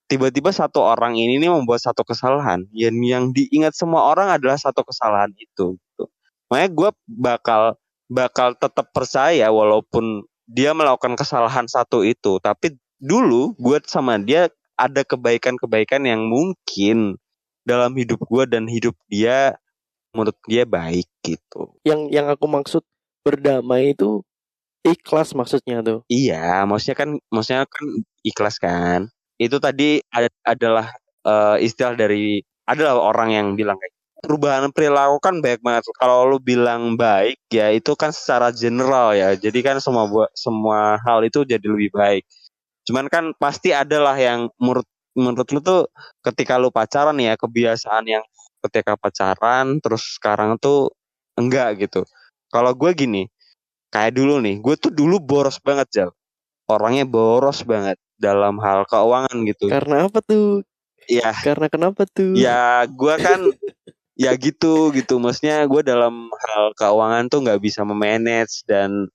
tiba-tiba 0.09 0.49
satu 0.49 0.81
orang 0.81 1.15
ini 1.15 1.37
nih 1.37 1.53
membuat 1.53 1.85
satu 1.85 2.01
kesalahan 2.01 2.65
yang 2.73 2.97
yang 3.05 3.25
diingat 3.29 3.77
semua 3.77 4.09
orang 4.09 4.33
adalah 4.33 4.57
satu 4.57 4.81
kesalahan 4.81 5.29
itu 5.37 5.77
gitu. 5.77 6.03
makanya 6.49 6.69
gue 6.73 6.89
bakal 7.05 7.61
bakal 8.09 8.57
tetap 8.57 8.89
percaya 8.89 9.53
walaupun 9.53 10.25
dia 10.49 10.73
melakukan 10.73 11.13
kesalahan 11.13 11.69
satu 11.69 12.01
itu 12.01 12.41
tapi 12.41 12.73
dulu 12.97 13.53
gue 13.61 13.77
sama 13.85 14.17
dia 14.17 14.49
ada 14.73 15.05
kebaikan-kebaikan 15.05 16.01
yang 16.09 16.25
mungkin 16.25 17.21
dalam 17.69 17.93
hidup 17.93 18.17
gue 18.25 18.43
dan 18.49 18.65
hidup 18.65 18.97
dia 19.05 19.53
menurut 20.17 20.33
dia 20.49 20.65
baik 20.65 21.05
gitu 21.21 21.69
Yang 21.85 22.01
yang 22.09 22.25
aku 22.33 22.49
maksud 22.49 22.81
berdamai 23.21 23.93
itu 23.93 24.25
ikhlas 24.83 25.35
maksudnya 25.35 25.83
tuh. 25.83 25.99
Iya, 26.07 26.63
maksudnya 26.65 26.97
kan 26.97 27.09
maksudnya 27.31 27.63
kan 27.67 27.85
ikhlas 28.23 28.55
kan. 28.61 29.01
Itu 29.39 29.59
tadi 29.59 30.03
ada, 30.11 30.29
adalah 30.43 30.87
eh, 31.27 31.57
istilah 31.63 31.95
dari 31.95 32.43
adalah 32.67 32.99
orang 33.01 33.29
yang 33.33 33.47
bilang 33.57 33.77
kayak 33.79 33.95
perubahan 34.19 34.69
perilaku 34.75 35.17
kan 35.23 35.35
baik 35.43 35.61
banget. 35.63 35.83
Kalau 35.95 36.27
lu 36.27 36.37
bilang 36.43 36.95
baik 36.99 37.39
ya 37.51 37.71
itu 37.71 37.95
kan 37.95 38.11
secara 38.15 38.51
general 38.55 39.15
ya. 39.15 39.35
Jadi 39.35 39.59
kan 39.63 39.77
semua 39.83 40.05
semua 40.35 40.99
hal 41.03 41.23
itu 41.27 41.43
jadi 41.47 41.63
lebih 41.63 41.91
baik. 41.95 42.23
Cuman 42.87 43.07
kan 43.11 43.31
pasti 43.37 43.71
adalah 43.75 44.15
yang 44.17 44.49
menurut 44.59 44.87
menurut 45.19 45.47
lu 45.51 45.59
tuh 45.59 45.91
ketika 46.23 46.55
lu 46.55 46.71
pacaran 46.71 47.15
ya 47.19 47.35
kebiasaan 47.35 48.07
yang 48.07 48.23
ketika 48.63 48.95
pacaran 48.99 49.79
terus 49.83 50.19
sekarang 50.19 50.55
tuh 50.59 50.91
enggak 51.39 51.79
gitu. 51.79 52.03
Kalau 52.49 52.73
gue 52.73 52.91
gini, 52.97 53.29
kayak 53.93 54.17
dulu 54.17 54.41
nih, 54.41 54.59
gue 54.59 54.75
tuh 54.75 54.91
dulu 54.91 55.21
boros 55.21 55.61
banget 55.61 55.87
Jal. 55.93 56.09
Orangnya 56.69 57.05
boros 57.05 57.61
banget 57.65 57.97
dalam 58.19 58.57
hal 58.61 58.83
keuangan 58.89 59.37
gitu. 59.47 59.69
Karena 59.69 60.09
apa 60.09 60.19
tuh? 60.21 60.65
Ya, 61.09 61.33
Karena 61.33 61.71
kenapa 61.71 62.05
tuh? 62.05 62.37
ya 62.37 62.85
gue 62.85 63.15
kan 63.17 63.41
ya 64.23 64.35
gitu 64.37 64.93
gitu. 64.93 65.17
Maksudnya 65.17 65.65
gue 65.65 65.81
dalam 65.81 66.29
hal 66.29 66.75
keuangan 66.77 67.31
tuh 67.31 67.39
nggak 67.45 67.61
bisa 67.61 67.81
memanage 67.87 68.61
dan 68.69 69.09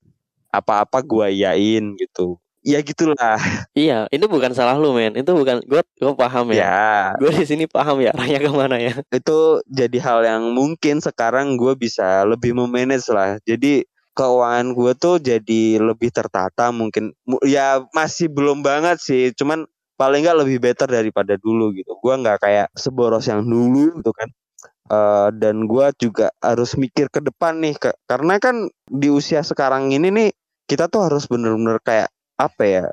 apa-apa 0.51 1.03
gue 1.03 1.27
yain 1.43 1.95
gitu. 1.99 2.39
Ya 2.65 2.81
gitulah. 2.81 3.37
Iya, 3.77 4.09
itu 4.09 4.25
bukan 4.25 4.49
salah 4.57 4.73
lu 4.73 4.89
men. 4.97 5.13
Itu 5.13 5.37
bukan 5.37 5.61
gue 5.69 5.81
gue 5.85 6.13
paham 6.17 6.49
ya. 6.49 6.65
Ya, 6.65 6.89
Gue 7.21 7.29
di 7.29 7.45
sini 7.45 7.69
paham 7.69 8.01
ya 8.01 8.09
arahnya 8.09 8.41
ke 8.41 8.49
mana 8.49 8.81
ya. 8.81 8.93
itu 9.13 9.37
jadi 9.69 9.97
hal 10.01 10.19
yang 10.25 10.43
mungkin 10.49 10.97
sekarang 10.97 11.61
gue 11.61 11.77
bisa 11.77 12.25
lebih 12.25 12.57
memanage 12.57 13.05
lah. 13.13 13.37
Jadi 13.45 13.85
keuangan 14.17 14.73
gue 14.73 14.91
tuh 14.97 15.15
jadi 15.21 15.77
lebih 15.77 16.09
tertata 16.09 16.73
mungkin 16.73 17.13
Mu- 17.29 17.43
ya 17.45 17.83
masih 17.91 18.31
belum 18.31 18.63
banget 18.63 18.95
sih 19.03 19.35
cuman 19.35 19.67
paling 19.99 20.23
nggak 20.23 20.39
lebih 20.39 20.57
better 20.63 20.87
daripada 20.87 21.35
dulu 21.35 21.75
gitu 21.75 21.99
gue 21.99 22.13
nggak 22.23 22.39
kayak 22.39 22.67
seboros 22.79 23.27
yang 23.27 23.43
dulu 23.43 23.91
gitu 23.99 24.15
kan 24.15 24.31
Eh, 24.85 25.29
dan 25.41 25.65
gue 25.65 25.87
juga 25.97 26.29
harus 26.37 26.77
mikir 26.77 27.09
ke 27.09 27.17
depan 27.17 27.57
nih 27.57 27.73
ke- 27.73 27.97
karena 28.05 28.37
kan 28.37 28.69
di 28.85 29.09
usia 29.09 29.41
sekarang 29.41 29.89
ini 29.89 30.13
nih 30.13 30.29
kita 30.69 30.85
tuh 30.93 31.09
harus 31.09 31.25
bener-bener 31.25 31.81
kayak 31.81 32.13
apa 32.35 32.63
ya 32.67 32.85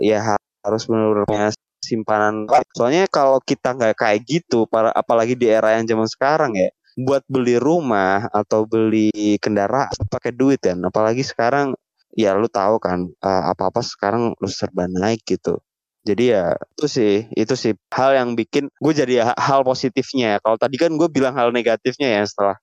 ya 0.00 0.18
ha- 0.20 0.44
harus 0.62 0.86
punya 0.86 1.50
simpanan. 1.82 2.46
Soalnya 2.72 3.10
kalau 3.10 3.42
kita 3.42 3.74
nggak 3.74 3.98
kayak 3.98 4.20
gitu 4.24 4.64
para 4.70 4.94
apalagi 4.94 5.34
di 5.34 5.50
era 5.50 5.74
yang 5.76 5.84
zaman 5.84 6.06
sekarang 6.06 6.54
ya 6.54 6.70
buat 6.94 7.24
beli 7.26 7.56
rumah 7.56 8.28
atau 8.30 8.68
beli 8.68 9.10
kendaraan 9.42 9.90
pakai 10.08 10.32
duit 10.32 10.62
kan. 10.62 10.78
Apalagi 10.86 11.26
sekarang 11.26 11.74
ya 12.14 12.36
lu 12.38 12.46
tahu 12.46 12.78
kan 12.78 13.08
eh, 13.10 13.44
apa-apa 13.52 13.82
sekarang 13.82 14.36
lu 14.38 14.48
serba 14.48 14.86
naik 14.86 15.24
gitu. 15.26 15.58
Jadi 16.02 16.34
ya 16.34 16.58
itu 16.78 16.86
sih 16.90 17.14
itu 17.34 17.54
sih 17.54 17.72
hal 17.94 18.18
yang 18.18 18.34
bikin 18.34 18.66
gue 18.82 18.92
jadi 18.94 19.32
ha- 19.32 19.38
hal 19.38 19.62
positifnya. 19.66 20.38
Ya. 20.38 20.38
kalau 20.42 20.58
tadi 20.58 20.76
kan 20.78 20.90
gue 20.94 21.08
bilang 21.10 21.34
hal 21.38 21.50
negatifnya 21.54 22.22
ya 22.22 22.22
setelah 22.26 22.56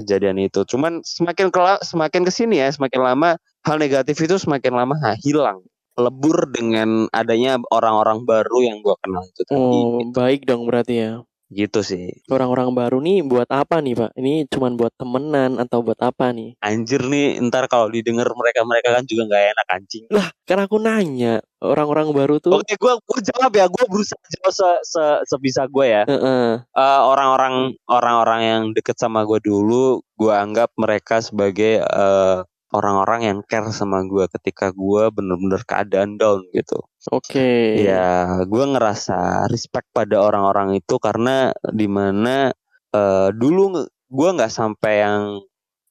kejadian 0.00 0.36
itu. 0.40 0.64
Cuman 0.68 1.00
semakin 1.04 1.48
kela 1.52 1.80
semakin 1.84 2.24
ke 2.24 2.32
sini 2.32 2.60
ya 2.60 2.68
semakin 2.72 3.00
lama 3.04 3.36
hal 3.64 3.76
negatif 3.80 4.16
itu 4.20 4.36
semakin 4.40 4.72
lama 4.76 4.96
hilang 5.24 5.60
lebur 5.96 6.48
dengan 6.48 7.08
adanya 7.10 7.56
orang-orang 7.68 8.22
baru 8.22 8.58
yang 8.62 8.78
gue 8.78 8.94
kenal 8.98 9.24
itu 9.24 9.42
tadi 9.42 9.56
Oh, 9.56 10.04
baik 10.06 10.44
dong 10.44 10.64
berarti 10.64 10.94
ya. 10.98 11.12
gitu 11.46 11.78
sih 11.80 12.10
Orang-orang 12.26 12.74
baru 12.74 12.98
nih 12.98 13.22
buat 13.22 13.46
apa 13.46 13.78
nih, 13.78 13.94
Pak? 13.94 14.10
Ini 14.12 14.50
cuman 14.50 14.74
buat 14.74 14.90
temenan 14.92 15.56
atau 15.56 15.78
buat 15.78 15.94
apa 16.00 16.34
nih? 16.34 16.58
anjir 16.58 16.98
nih 17.00 17.38
ntar 17.46 17.64
kalau 17.66 17.86
didengar 17.86 18.26
mereka 18.28 18.60
mereka 18.60 18.90
kan 18.90 19.06
juga 19.06 19.30
nggak 19.30 19.44
enak 19.54 19.66
anjing 19.70 20.04
Lah, 20.10 20.26
kan 20.42 20.58
aku 20.58 20.76
nanya, 20.76 21.38
orang-orang 21.62 22.10
baru 22.10 22.42
tuh 22.42 22.50
Oke, 22.52 22.74
gue 22.74 22.92
gue 22.98 23.20
jawab 23.24 23.52
ya. 23.52 23.66
Gue 23.66 23.84
berusaha 23.86 24.18
jawab 24.28 24.52
se, 24.52 24.68
se- 24.84 25.22
sebisa 25.24 25.64
gue 25.66 25.86
ya. 25.86 26.02
Heeh. 26.04 26.66
Eh, 26.66 27.00
orang-orang 27.04 27.54
orang-orang 27.86 28.40
yang 28.42 28.62
deket 28.74 28.98
sama 28.98 29.22
gue 29.22 29.38
dulu, 29.38 30.02
gue 30.12 30.32
anggap 30.34 30.74
mereka 30.74 31.22
sebagai 31.22 31.78
eh, 31.78 32.38
orang-orang 32.74 33.20
yang 33.22 33.38
care 33.46 33.70
sama 33.70 34.02
gue 34.02 34.26
ketika 34.38 34.74
gue 34.74 35.10
bener-bener 35.14 35.62
keadaan 35.62 36.18
down 36.18 36.42
gitu. 36.50 36.82
Oke. 37.14 37.78
Ya, 37.86 38.42
gue 38.42 38.64
ngerasa 38.66 39.46
respect 39.46 39.86
pada 39.94 40.18
orang-orang 40.18 40.82
itu 40.82 40.98
karena 40.98 41.54
di 41.70 41.86
mana 41.86 42.50
eh, 42.90 43.28
dulu 43.30 43.86
gue 44.10 44.28
nggak 44.34 44.50
sampai 44.50 44.94
yang 45.06 45.22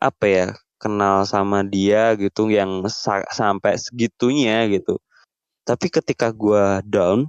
apa 0.03 0.25
ya 0.27 0.45
kenal 0.75 1.23
sama 1.23 1.63
dia 1.63 2.13
gitu, 2.19 2.51
yang 2.51 2.83
sa- 2.91 3.27
sampai 3.31 3.79
segitunya 3.79 4.67
gitu. 4.67 4.99
Tapi 5.65 5.87
ketika 5.89 6.29
gue 6.29 6.83
down, 6.85 7.25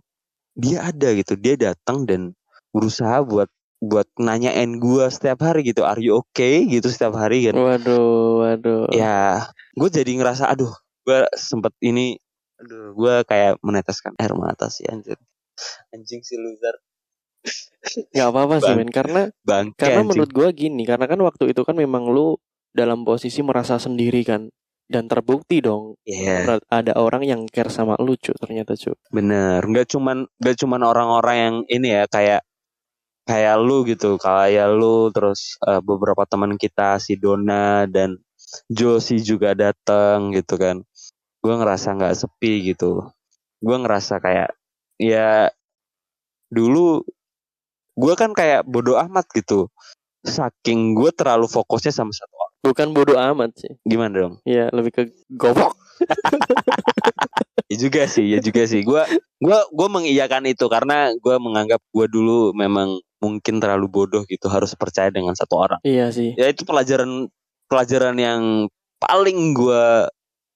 dia 0.59 0.91
ada 0.91 1.15
gitu, 1.15 1.39
dia 1.39 1.57
datang 1.57 2.05
dan 2.05 2.37
berusaha 2.75 3.25
buat 3.25 3.49
buat 3.81 4.09
nanyain 4.17 4.81
gue 4.81 5.05
setiap 5.13 5.45
hari 5.45 5.69
gitu, 5.69 5.85
are 5.85 6.01
you 6.01 6.17
okay 6.25 6.65
gitu 6.65 6.89
setiap 6.89 7.13
hari 7.17 7.49
kan. 7.51 7.57
Waduh, 7.57 8.45
waduh. 8.45 8.89
Ya, 8.93 9.49
gue 9.77 9.89
jadi 9.93 10.09
ngerasa, 10.17 10.49
aduh, 10.49 10.73
gue 11.05 11.29
sempet 11.37 11.77
ini, 11.85 12.17
aduh, 12.57 12.97
gue 12.97 13.15
kayak 13.29 13.61
meneteskan 13.61 14.17
air 14.17 14.33
mata 14.33 14.73
sih 14.73 14.89
anjir. 14.89 15.21
Anjing 15.93 16.21
si 16.25 16.37
loser, 16.41 16.77
Gak 18.13 18.29
apa-apa 18.35 18.59
sih, 18.61 18.75
Bang. 18.75 18.79
men. 18.83 18.91
Karena 18.91 19.23
bangke 19.47 19.79
karena 19.79 20.03
anjing. 20.03 20.09
menurut 20.11 20.31
gua 20.35 20.49
gini, 20.51 20.83
karena 20.83 21.07
kan 21.07 21.21
waktu 21.23 21.55
itu 21.55 21.63
kan 21.63 21.79
memang 21.79 22.11
lu 22.11 22.35
dalam 22.75 23.07
posisi 23.07 23.41
merasa 23.41 23.79
sendiri 23.79 24.21
kan. 24.27 24.51
Dan 24.87 25.11
terbukti 25.11 25.59
dong 25.59 25.99
berat- 26.47 26.67
ada 26.71 26.95
orang 26.95 27.27
yang 27.27 27.43
care 27.51 27.75
sama 27.75 27.99
lu, 27.99 28.15
cu, 28.15 28.31
ternyata, 28.39 28.79
cu. 28.79 28.95
bener. 29.11 29.59
Nggak 29.67 29.91
cuman, 29.91 30.31
nggak 30.39 30.57
cuman 30.63 30.81
orang-orang 30.87 31.37
yang 31.37 31.57
ini 31.67 31.89
ya, 31.91 32.03
kayak 32.07 32.47
kayak 33.27 33.57
lu 33.59 33.83
gitu, 33.85 34.17
kayak 34.17 34.71
lu 34.73 35.11
terus 35.11 35.59
eh, 35.67 35.83
beberapa 35.83 36.23
teman 36.25 36.55
kita 36.55 37.03
si 37.03 37.19
Dona 37.19 37.85
dan 37.91 38.17
Josi 38.71 39.19
juga 39.21 39.53
datang 39.53 40.31
gitu 40.33 40.55
kan. 40.57 40.87
Gue 41.43 41.55
ngerasa 41.59 41.99
nggak 41.99 42.15
sepi 42.17 42.73
gitu. 42.73 43.11
Gue 43.59 43.77
ngerasa 43.77 44.23
kayak 44.23 44.55
ya 44.97 45.51
dulu 46.49 47.03
gue 47.97 48.15
kan 48.15 48.31
kayak 48.31 48.63
bodoh 48.65 48.97
amat 49.11 49.27
gitu. 49.35 49.67
Saking 50.27 50.95
gue 50.95 51.11
terlalu 51.15 51.51
fokusnya 51.51 51.91
sama 51.91 52.15
satu 52.15 52.35
orang. 52.35 52.55
Bukan 52.67 52.89
bodoh 52.95 53.19
amat 53.19 53.51
sih. 53.59 53.73
Gimana 53.87 54.13
dong? 54.15 54.35
Ya, 54.43 54.71
lebih 54.71 54.91
ke 54.95 55.03
goblok. 55.31 55.75
Ya 57.67 57.77
juga 57.83 58.07
sih, 58.07 58.27
ya 58.31 58.39
juga 58.39 58.63
sih. 58.71 58.87
Gua 58.87 59.03
gua 59.43 59.67
gua 59.75 59.89
mengiyakan 59.91 60.47
itu 60.47 60.71
karena 60.71 61.11
gua 61.19 61.43
menganggap 61.43 61.83
gua 61.91 62.07
dulu 62.07 62.55
memang 62.55 63.03
mungkin 63.19 63.59
terlalu 63.59 63.91
bodoh 63.91 64.23
gitu 64.29 64.47
harus 64.47 64.77
percaya 64.79 65.11
dengan 65.11 65.35
satu 65.35 65.59
orang. 65.59 65.81
Iya 65.83 66.15
sih. 66.15 66.39
Ya 66.39 66.47
itu 66.47 66.63
pelajaran 66.63 67.27
pelajaran 67.67 68.17
yang 68.23 68.71
paling 69.03 69.55
gua 69.55 70.07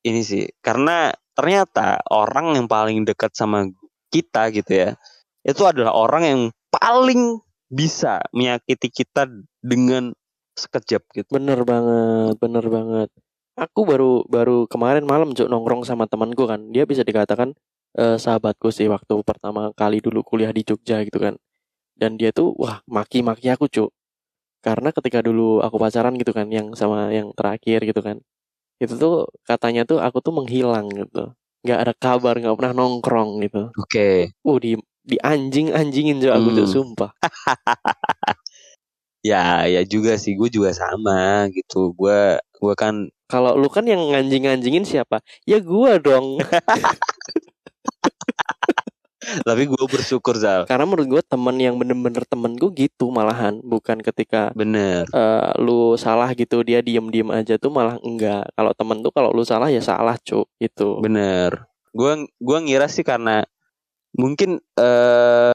ini 0.07 0.23
sih 0.23 0.47
karena 0.63 1.13
ternyata 1.35 2.01
orang 2.09 2.57
yang 2.57 2.67
paling 2.71 3.05
dekat 3.05 3.35
sama 3.37 3.69
kita 4.11 4.49
gitu 4.51 4.73
ya 4.73 4.91
itu 5.45 5.63
adalah 5.65 5.97
orang 5.97 6.23
yang 6.25 6.41
paling 6.73 7.41
bisa 7.71 8.21
menyakiti 8.35 8.91
kita 8.91 9.25
dengan 9.63 10.13
sekejap 10.59 11.03
gitu. 11.17 11.31
Bener 11.33 11.63
banget, 11.65 12.37
bener 12.43 12.65
banget. 12.67 13.09
Aku 13.61 13.85
baru 13.85 14.25
baru 14.25 14.65
kemarin 14.73 15.05
malam 15.05 15.37
cuk 15.37 15.45
nongkrong 15.53 15.85
sama 15.85 16.09
temanku 16.09 16.49
kan. 16.49 16.73
Dia 16.73 16.89
bisa 16.89 17.05
dikatakan 17.05 17.53
eh, 18.01 18.17
sahabatku 18.17 18.73
sih 18.73 18.89
waktu 18.89 19.21
pertama 19.21 19.69
kali 19.77 20.01
dulu 20.01 20.25
kuliah 20.25 20.49
di 20.49 20.65
Jogja 20.65 21.05
gitu 21.05 21.21
kan. 21.21 21.37
Dan 21.97 22.17
dia 22.21 22.33
tuh 22.33 22.57
wah 22.57 22.81
maki-maki 22.89 23.53
aku 23.53 23.69
cuk. 23.69 23.91
Karena 24.65 24.91
ketika 24.97 25.21
dulu 25.25 25.61
aku 25.65 25.77
pacaran 25.81 26.17
gitu 26.21 26.33
kan 26.33 26.49
yang 26.53 26.73
sama 26.77 27.13
yang 27.13 27.33
terakhir 27.37 27.85
gitu 27.85 28.01
kan. 28.01 28.17
Itu 28.81 28.97
tuh 28.97 29.15
katanya 29.49 29.85
tuh 29.89 29.99
aku 30.01 30.19
tuh 30.25 30.33
menghilang 30.37 30.89
gitu. 30.93 31.33
nggak 31.67 31.81
ada 31.85 31.95
kabar, 31.97 32.35
nggak 32.41 32.57
pernah 32.57 32.75
nongkrong 32.77 33.31
gitu. 33.45 33.69
Oke. 33.77 34.33
Uh 34.47 34.59
di 34.63 34.73
di 35.05 35.17
anjing-anjingin 35.21 36.25
cuk 36.25 36.35
aku 36.35 36.51
Hmm. 36.57 36.69
sumpah. 36.69 37.11
Ya, 39.21 39.69
ya 39.69 39.85
juga 39.85 40.17
sih, 40.17 40.33
gue 40.33 40.49
juga 40.49 40.73
sama 40.73 41.45
gitu. 41.53 41.93
Gue, 41.93 42.41
gue 42.61 42.75
kan 42.77 43.09
Kalau 43.31 43.57
lu 43.57 43.71
kan 43.71 43.87
yang 43.87 44.03
nganjing-nganjingin 44.11 44.85
siapa? 44.85 45.23
Ya 45.47 45.63
gua 45.63 45.97
dong. 46.03 46.43
Tapi 49.21 49.63
gue 49.69 49.85
bersyukur 49.87 50.35
Zal. 50.41 50.67
Karena 50.67 50.89
menurut 50.89 51.07
gue 51.07 51.23
temen 51.23 51.55
yang 51.61 51.77
bener-bener 51.79 52.25
temen 52.27 52.57
gue 52.57 52.71
gitu 52.75 53.13
malahan 53.13 53.61
bukan 53.63 54.01
ketika 54.03 54.51
Bener. 54.57 55.07
eh, 55.07 55.51
lu 55.61 55.95
salah 55.95 56.33
gitu 56.35 56.65
dia 56.67 56.83
diem-diem 56.83 57.29
aja 57.31 57.55
tuh 57.61 57.71
malah 57.71 58.01
enggak. 58.03 58.49
Kalau 58.57 58.73
temen 58.75 58.99
tuh 59.05 59.13
kalau 59.15 59.31
lu 59.31 59.47
salah 59.47 59.69
ya 59.71 59.79
salah 59.85 60.17
cuk 60.19 60.49
gitu. 60.59 60.99
Bener. 60.99 61.69
Gua 61.95 62.19
gua 62.43 62.59
ngira 62.65 62.91
sih 62.91 63.07
karena 63.07 63.45
mungkin 64.17 64.59
eh 64.79 65.53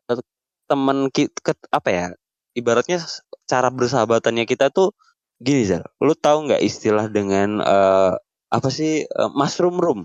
teman 0.69 1.09
kita 1.12 1.57
apa 1.74 1.89
ya? 1.91 2.07
Ibaratnya 2.55 3.03
cara 3.50 3.67
bersahabatannya 3.74 4.45
kita 4.47 4.71
tuh 4.71 4.95
gini 5.42 5.63
Zal. 5.68 5.84
Lu 6.01 6.13
tahu 6.15 6.50
nggak 6.51 6.62
istilah 6.63 7.08
dengan 7.12 7.60
eh 7.62 8.13
apa 8.51 8.70
sih 8.72 9.04
eh, 9.04 9.32
mushroom 9.36 9.77
room? 9.80 10.00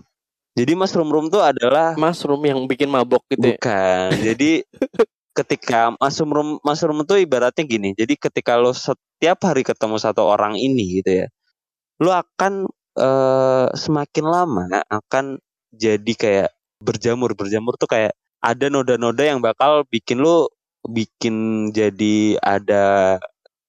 Jadi 0.58 0.72
mushroom 0.74 1.08
room 1.08 1.26
tuh 1.30 1.40
adalah 1.40 1.94
Mushroom 1.94 2.42
yang 2.42 2.58
bikin 2.66 2.90
mabok 2.90 3.22
gitu 3.30 3.54
ya. 3.54 3.56
bukan. 3.56 4.10
Jadi 4.18 4.66
ketika 5.38 5.94
mushroom 5.96 6.30
room 6.34 6.48
mushroom 6.66 7.06
tuh 7.06 7.22
ibaratnya 7.22 7.62
gini. 7.64 7.94
Jadi 7.94 8.18
ketika 8.18 8.58
lu 8.58 8.74
setiap 8.74 9.38
hari 9.46 9.62
ketemu 9.62 9.96
satu 9.96 10.26
orang 10.26 10.58
ini 10.58 11.00
gitu 11.00 11.24
ya. 11.24 11.26
Lu 12.02 12.10
akan 12.10 12.66
eh 12.98 13.66
semakin 13.78 14.26
lama 14.26 14.66
akan 14.90 15.38
jadi 15.70 16.12
kayak 16.18 16.50
berjamur 16.82 17.38
berjamur 17.38 17.78
tuh 17.78 17.86
kayak 17.86 18.12
ada 18.42 18.66
noda-noda 18.72 19.22
yang 19.22 19.38
bakal 19.38 19.86
bikin 19.86 20.18
lu 20.18 20.48
bikin 20.88 21.68
jadi 21.70 22.40
ada 22.40 23.16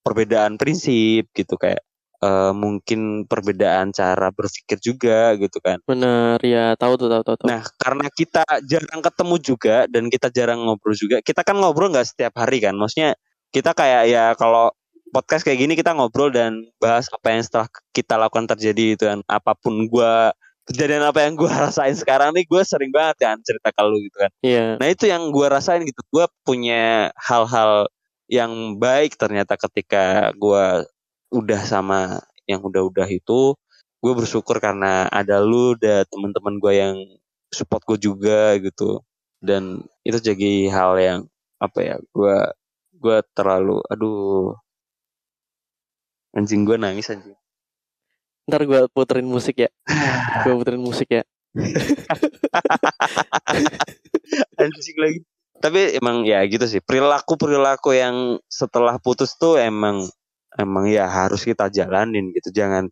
perbedaan 0.01 0.57
prinsip 0.57 1.29
gitu 1.31 1.55
kayak 1.57 1.81
eh, 2.21 2.53
mungkin 2.53 3.25
perbedaan 3.25 3.89
cara 3.93 4.29
berpikir 4.29 4.77
juga 4.81 5.33
gitu 5.37 5.57
kan 5.61 5.81
Bener 5.85 6.37
ya 6.45 6.73
tahu 6.77 6.97
tuh 6.97 7.09
tahu 7.09 7.21
tahu 7.25 7.35
tahu. 7.41 7.47
nah 7.49 7.61
karena 7.77 8.07
kita 8.13 8.43
jarang 8.65 9.01
ketemu 9.01 9.35
juga 9.41 9.75
dan 9.89 10.03
kita 10.09 10.27
jarang 10.29 10.61
ngobrol 10.61 10.93
juga 10.93 11.17
kita 11.21 11.41
kan 11.41 11.57
ngobrol 11.57 11.89
nggak 11.89 12.07
setiap 12.09 12.33
hari 12.37 12.61
kan 12.61 12.77
maksudnya 12.77 13.17
kita 13.51 13.73
kayak 13.73 14.07
ya 14.07 14.25
kalau 14.37 14.71
podcast 15.11 15.43
kayak 15.43 15.59
gini 15.59 15.73
kita 15.75 15.91
ngobrol 15.91 16.31
dan 16.31 16.63
bahas 16.79 17.11
apa 17.11 17.35
yang 17.35 17.43
setelah 17.43 17.67
kita 17.91 18.15
lakukan 18.15 18.47
terjadi 18.47 18.85
itu 18.95 19.03
kan 19.05 19.19
apa 19.27 19.51
pun 19.59 19.91
gua 19.91 20.31
kejadian 20.63 21.03
apa 21.03 21.27
yang 21.27 21.35
gua 21.35 21.51
rasain 21.67 21.97
sekarang 21.99 22.31
nih 22.31 22.47
gue 22.47 22.61
sering 22.63 22.95
banget 22.95 23.27
kan 23.27 23.35
cerita 23.43 23.75
ke 23.75 23.81
lu 23.83 23.99
gitu 24.07 24.17
kan 24.23 24.31
Iya. 24.39 24.79
Nah 24.79 24.87
itu 24.87 25.03
yang 25.11 25.27
gue 25.33 25.47
rasain 25.51 25.83
gitu. 25.83 25.99
Gue 26.13 26.25
punya 26.47 27.11
hal-hal 27.19 27.91
yang 28.31 28.79
baik 28.79 29.19
ternyata 29.19 29.59
ketika 29.59 30.31
gue 30.39 30.87
udah 31.35 31.61
sama 31.67 32.23
yang 32.47 32.63
udah-udah 32.63 33.07
itu. 33.11 33.59
Gue 34.01 34.13
bersyukur 34.17 34.57
karena 34.63 35.05
ada 35.11 35.43
lu, 35.43 35.75
ada 35.77 36.07
teman-teman 36.09 36.57
gue 36.57 36.73
yang 36.73 36.95
support 37.51 37.83
gue 37.85 37.99
juga 37.99 38.55
gitu. 38.63 39.03
Dan 39.43 39.83
itu 40.07 40.17
jadi 40.23 40.71
hal 40.71 40.95
yang 40.97 41.19
apa 41.59 41.79
ya? 41.83 41.95
Gue 42.15 42.35
gue 43.01 43.17
terlalu, 43.35 43.81
aduh, 43.91 44.55
anjing 46.37 46.63
gue 46.63 46.77
nangis 46.79 47.11
anjing. 47.11 47.35
Ntar 48.47 48.61
gue 48.65 48.87
puterin 48.95 49.27
musik 49.27 49.59
ya. 49.59 49.69
gue 50.47 50.53
puterin 50.55 50.81
musik 50.81 51.09
ya. 51.11 51.23
anjing 54.61 54.97
lagi. 54.97 55.19
Tapi 55.61 56.01
emang 56.01 56.25
ya 56.25 56.41
gitu 56.49 56.65
sih. 56.65 56.81
Perilaku 56.81 57.37
perilaku 57.37 57.93
yang 57.93 58.41
setelah 58.49 58.97
putus 58.97 59.37
tuh 59.37 59.61
emang 59.61 60.09
emang 60.57 60.89
ya 60.89 61.05
harus 61.07 61.45
kita 61.45 61.69
jalanin 61.69 62.33
gitu. 62.35 62.49
Jangan 62.51 62.89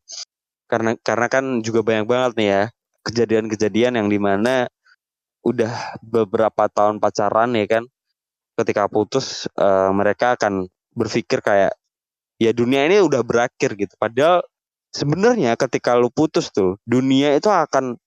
karena 0.70 0.94
karena 1.02 1.28
kan 1.28 1.46
juga 1.66 1.82
banyak 1.82 2.06
banget 2.06 2.32
nih 2.38 2.48
ya 2.48 2.64
kejadian-kejadian 3.04 3.94
yang 3.98 4.08
di 4.08 4.20
mana 4.22 4.70
udah 5.42 5.98
beberapa 6.06 6.70
tahun 6.70 7.02
pacaran 7.02 7.58
ya 7.58 7.66
kan. 7.66 7.84
Ketika 8.56 8.86
putus 8.92 9.50
eh, 9.58 9.92
mereka 9.96 10.38
akan 10.38 10.70
berpikir 10.94 11.42
kayak 11.42 11.74
ya 12.40 12.52
dunia 12.54 12.86
ini 12.88 13.02
udah 13.02 13.26
berakhir 13.26 13.76
gitu. 13.76 13.94
Padahal 13.98 14.46
sebenarnya 14.94 15.54
ketika 15.58 15.98
lu 15.98 16.10
putus 16.10 16.50
tuh 16.54 16.78
dunia 16.86 17.34
itu 17.38 17.50
akan 17.50 17.98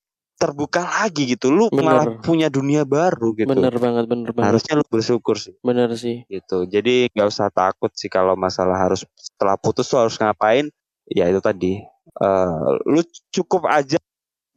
terbuka 0.43 0.83
lagi 0.83 1.23
gitu. 1.39 1.55
Lu 1.55 1.71
malah 1.71 2.11
Bener. 2.11 2.25
punya 2.27 2.49
dunia 2.51 2.83
baru 2.83 3.31
gitu. 3.39 3.47
Bener 3.47 3.75
banget 3.79 4.05
bener 4.11 4.31
banget. 4.35 4.47
harusnya 4.51 4.73
lu 4.83 4.85
bersyukur 4.91 5.39
sih. 5.39 5.55
Bener 5.63 5.95
sih. 5.95 6.27
gitu. 6.27 6.67
Jadi 6.67 7.15
nggak 7.15 7.29
usah 7.31 7.49
takut 7.55 7.95
sih 7.95 8.11
kalau 8.11 8.35
masalah 8.35 8.75
harus 8.75 9.07
setelah 9.15 9.55
putus 9.55 9.87
tuh 9.87 10.03
harus 10.03 10.19
ngapain? 10.19 10.67
Ya 11.07 11.31
itu 11.31 11.39
tadi. 11.39 11.79
Eh 12.19 12.67
lu 12.91 13.01
cukup 13.31 13.71
aja. 13.71 14.03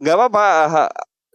Nggak 0.01 0.15
apa-apa 0.17 0.45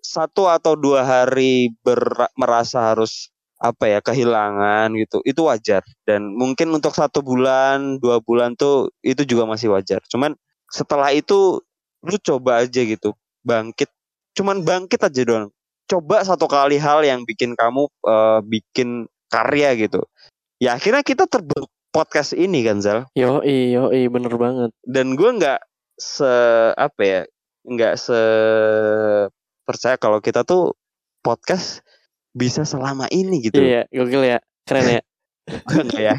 satu 0.02 0.50
atau 0.50 0.74
dua 0.74 1.06
hari 1.06 1.70
ber- 1.86 2.32
merasa 2.34 2.90
harus 2.90 3.30
apa 3.60 3.86
ya 3.86 4.00
kehilangan 4.00 4.90
gitu. 4.96 5.20
Itu 5.22 5.46
wajar. 5.46 5.84
Dan 6.02 6.34
mungkin 6.34 6.72
untuk 6.74 6.96
satu 6.96 7.20
bulan 7.22 8.00
dua 8.02 8.18
bulan 8.18 8.56
tuh 8.58 8.90
itu 9.04 9.22
juga 9.22 9.46
masih 9.46 9.70
wajar. 9.70 10.00
Cuman 10.10 10.34
setelah 10.66 11.12
itu 11.14 11.60
lu 12.00 12.16
coba 12.24 12.64
aja 12.64 12.80
gitu. 12.80 13.12
Bangkit 13.44 13.88
cuman 14.32 14.62
bangkit 14.62 15.00
aja 15.00 15.22
doang 15.22 15.48
coba 15.86 16.22
satu 16.22 16.46
kali 16.46 16.78
hal 16.78 17.02
yang 17.02 17.26
bikin 17.26 17.54
kamu 17.54 17.90
eh, 18.06 18.40
bikin 18.46 19.10
karya 19.26 19.74
gitu 19.74 20.02
ya 20.58 20.78
akhirnya 20.78 21.02
kita 21.02 21.26
terbentuk 21.26 21.66
podcast 21.90 22.38
ini 22.38 22.62
kan 22.62 22.78
Zal 22.78 23.10
Yo 23.18 23.42
yo 23.42 23.90
bener 23.90 24.34
banget. 24.38 24.70
dan 24.86 25.18
gue 25.18 25.30
nggak 25.34 25.58
se 25.98 26.30
apa 26.78 27.02
ya 27.02 27.20
nggak 27.66 27.94
se 27.98 28.18
percaya 29.66 29.98
kalau 29.98 30.22
kita 30.22 30.46
tuh 30.46 30.74
podcast 31.20 31.82
bisa 32.30 32.62
selama 32.62 33.10
ini 33.10 33.42
gitu 33.42 33.58
Iya 33.58 33.90
gokil 33.90 34.22
ya. 34.24 34.38
Keren 34.64 34.86
ya. 34.86 35.02
Gue 35.66 35.82
nggak 35.82 36.02
ya 36.02 36.14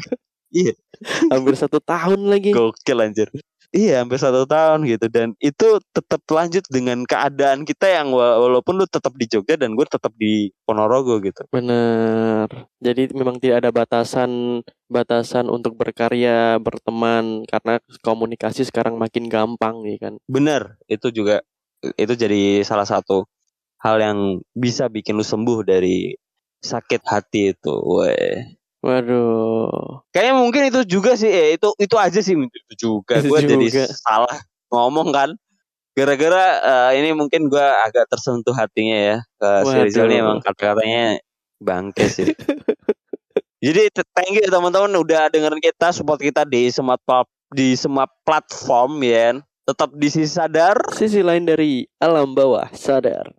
Hampir 1.32 1.56
satu 1.56 1.80
tahun 1.80 2.28
lagi. 2.28 2.52
gokil 2.52 2.98
anjir 3.00 3.28
iya 3.72 4.04
hampir 4.04 4.20
satu 4.20 4.44
tahun 4.44 4.84
gitu 4.84 5.08
dan 5.08 5.32
itu 5.40 5.80
tetap 5.96 6.20
lanjut 6.28 6.64
dengan 6.68 7.02
keadaan 7.08 7.64
kita 7.64 7.88
yang 7.88 8.12
wa- 8.12 8.38
walaupun 8.40 8.76
lu 8.80 8.86
tetap 8.86 9.16
di 9.16 9.24
Jogja 9.28 9.56
dan 9.56 9.72
gue 9.72 9.86
tetap 9.88 10.12
di 10.16 10.52
Ponorogo 10.68 11.18
gitu 11.24 11.42
Bener. 11.48 12.48
Jadi 12.82 13.12
memang 13.16 13.40
tidak 13.40 13.64
ada 13.64 13.70
batasan 13.72 14.62
batasan 14.92 15.48
untuk 15.48 15.76
berkarya, 15.76 16.60
berteman 16.60 17.48
karena 17.48 17.80
komunikasi 18.04 18.68
sekarang 18.68 19.00
makin 19.00 19.26
gampang 19.32 19.80
nih 19.80 19.96
kan. 19.98 20.14
bener 20.28 20.76
itu 20.86 21.08
juga 21.10 21.40
itu 21.98 22.14
jadi 22.14 22.62
salah 22.62 22.86
satu 22.86 23.26
hal 23.82 23.98
yang 23.98 24.18
bisa 24.54 24.86
bikin 24.86 25.18
lu 25.18 25.26
sembuh 25.26 25.66
dari 25.66 26.14
sakit 26.62 27.02
hati 27.02 27.40
itu 27.56 27.74
weh 27.82 28.61
Waduh. 28.82 30.02
Kayaknya 30.10 30.34
mungkin 30.34 30.62
itu 30.66 30.80
juga 30.98 31.14
sih, 31.14 31.30
eh, 31.30 31.54
itu 31.54 31.70
itu 31.78 31.94
aja 31.94 32.18
sih 32.18 32.34
itu 32.34 32.72
juga. 32.74 33.22
Gue 33.22 33.38
jadi 33.38 33.86
salah 33.94 34.42
ngomong 34.74 35.14
kan. 35.14 35.30
Gara-gara 35.94 36.46
eh, 36.58 36.90
ini 36.98 37.14
mungkin 37.14 37.46
gue 37.46 37.62
agak 37.62 38.10
tersentuh 38.10 38.50
hatinya 38.58 38.98
ya. 38.98 39.16
Ke 39.38 39.50
si 39.70 39.76
Rizal 39.86 40.10
ini 40.10 40.18
Waduh. 40.18 40.24
emang 40.26 40.38
kata-katanya 40.42 41.04
bangke 41.62 42.10
sih. 42.10 42.26
jadi 43.64 43.86
thank 44.18 44.34
you 44.34 44.50
teman-teman 44.50 44.98
udah 44.98 45.30
dengerin 45.30 45.62
kita, 45.62 45.94
support 45.94 46.18
kita 46.18 46.42
di 46.42 46.66
semua 46.74 46.98
di 47.54 47.78
semua 47.78 48.10
platform 48.26 48.98
ya. 49.06 49.38
Tetap 49.62 49.94
di 49.94 50.10
sisi 50.10 50.26
sadar. 50.26 50.74
Sisi 50.90 51.22
lain 51.22 51.46
dari 51.46 51.86
alam 52.02 52.34
bawah 52.34 52.66
sadar. 52.74 53.30